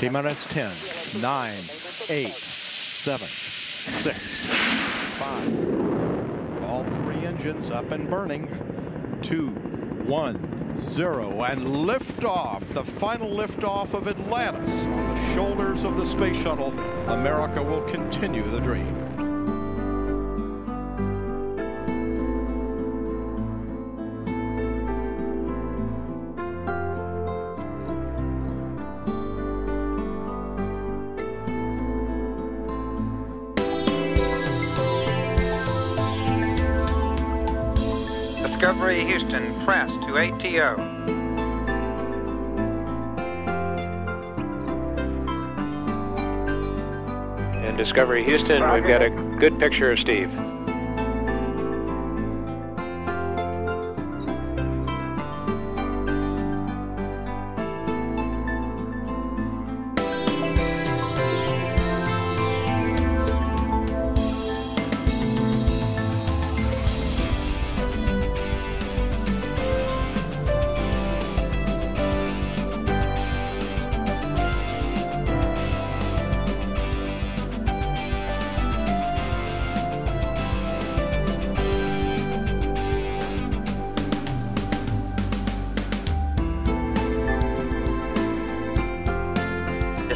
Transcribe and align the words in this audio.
T 0.00 0.08
minus 0.08 0.42
10, 0.46 0.72
9, 1.20 1.54
8, 2.08 2.32
7, 2.32 3.28
6, 3.28 4.18
5. 5.18 6.62
All 6.62 6.84
three 6.84 7.26
engines 7.26 7.68
up 7.68 7.90
and 7.90 8.08
burning. 8.08 8.48
2, 9.20 9.48
1, 9.48 10.80
0. 10.80 11.42
And 11.42 11.66
liftoff, 11.66 12.66
the 12.72 12.82
final 12.98 13.28
liftoff 13.28 13.92
of 13.92 14.08
Atlantis 14.08 14.72
on 14.72 15.14
the 15.14 15.34
shoulders 15.34 15.84
of 15.84 15.98
the 15.98 16.06
space 16.06 16.42
shuttle. 16.42 16.72
America 17.10 17.62
will 17.62 17.82
continue 17.82 18.50
the 18.50 18.60
dream. 18.60 19.09
Discovery 38.60 39.06
Houston, 39.06 39.64
press 39.64 39.90
to 39.90 40.18
ATO. 40.18 40.76
In 47.64 47.76
Discovery 47.78 48.22
Houston, 48.26 48.70
we've 48.70 48.86
got 48.86 49.00
a 49.00 49.08
good 49.38 49.58
picture 49.58 49.92
of 49.92 49.98
Steve. 49.98 50.30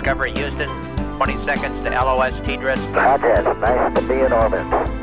Discovery 0.00 0.32
Houston, 0.36 0.66
20 1.18 1.44
seconds 1.44 1.84
to 1.84 1.90
LOS 1.90 2.32
TDRS. 2.46 2.78
Hothead, 2.94 3.44
nice 3.60 4.00
to 4.00 4.08
be 4.08 4.14
in 4.14 4.32
orbit. 4.32 4.99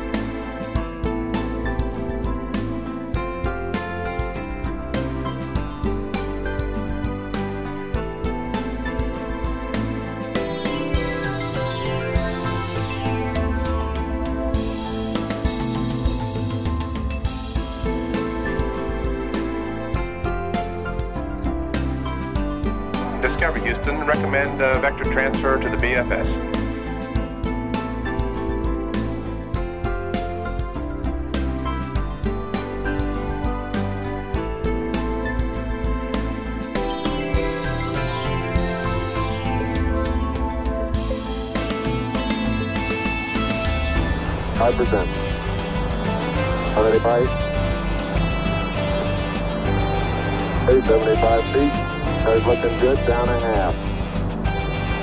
Discovery 23.48 23.72
Houston, 23.72 24.04
recommend 24.04 24.60
uh, 24.60 24.78
vector 24.78 25.04
transfer 25.04 25.58
to 25.58 25.70
the 25.70 25.76
BFS. 25.78 26.26
Five 44.58 44.74
percent. 44.74 45.08
Many 46.76 46.98
bites? 46.98 47.30
Eight 50.70 50.84
seventy-five 50.84 51.44
feet. 51.54 51.87
Car's 52.24 52.44
looking 52.46 52.78
good. 52.78 52.98
Down 53.06 53.28
a 53.28 53.40
half. 53.40 53.74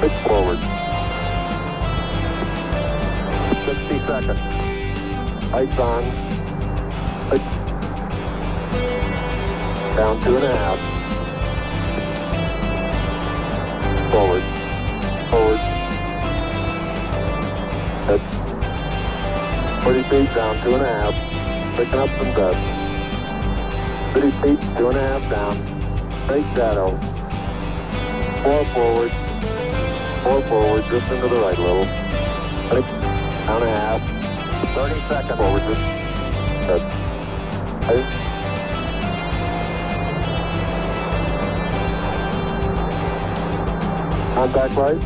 Pitch 0.01 0.17
forward. 0.27 0.59
Sixty 3.65 3.99
seconds. 4.05 4.39
Lights 5.51 5.79
on. 5.79 6.03
Pitch. 7.29 7.47
Down 9.95 10.21
two 10.23 10.35
and 10.35 10.45
a 10.45 10.55
half. 10.55 10.79
Forward. 14.11 14.43
Forward. 15.31 15.61
Pitch. 18.07 18.45
40 19.85 20.01
feet 20.03 20.33
down, 20.33 20.63
two 20.63 20.73
and 20.73 20.81
a 20.81 20.87
half. 20.87 21.13
Picking 21.77 21.99
up 21.99 22.09
some 22.17 22.33
dust. 22.33 22.59
30 24.15 24.31
feet, 24.41 24.77
two 24.77 24.89
and 24.89 24.97
a 24.97 25.01
half 25.01 25.29
down. 25.29 25.74
Big 26.27 26.43
shadow. 26.55 26.89
Four 28.41 28.65
forward. 28.73 29.11
Four 30.23 30.41
forward, 30.49 30.83
drift 30.85 31.11
into 31.11 31.27
the 31.27 31.35
right 31.35 31.55
a 31.55 31.61
little. 31.61 31.85
Six, 32.71 32.87
down 33.45 33.61
a 33.61 33.69
half. 33.69 34.01
30 34.73 35.01
seconds. 35.07 35.37
Forward, 35.37 35.61
drift. 35.61 35.81
Good. 36.65 36.81
Eight. 37.91 38.05
Contact 44.33 44.75
light. 44.75 45.03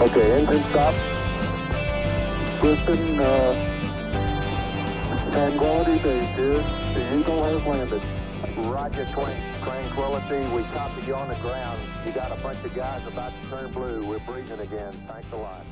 Okay, 0.00 0.40
engine 0.40 0.64
stop. 0.70 0.94
Houston, 2.62 3.20
uh, 3.20 3.75
Tranquility 5.36 5.98
Base 5.98 6.34
here. 6.34 6.64
The 6.94 7.18
Eagle 7.18 7.44
has 7.44 7.62
landed. 7.66 8.00
Roger, 8.56 9.06
20 9.12 9.34
Tranquility. 9.62 10.38
We 10.54 10.62
copied 10.72 11.06
you 11.06 11.14
on 11.14 11.28
the 11.28 11.34
ground. 11.34 11.78
You 12.06 12.12
got 12.12 12.32
a 12.32 12.40
bunch 12.40 12.64
of 12.64 12.74
guys 12.74 13.06
about 13.06 13.34
to 13.42 13.50
turn 13.50 13.70
blue. 13.70 14.06
We're 14.06 14.18
breathing 14.20 14.60
again. 14.60 14.94
Thanks 15.06 15.30
a 15.32 15.36
lot. 15.36 15.66